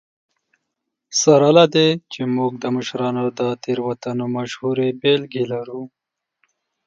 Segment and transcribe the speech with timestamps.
[1.21, 5.83] سره له دې چې موږ د مشرانو د تېروتنو مشهورې بېلګې لرو.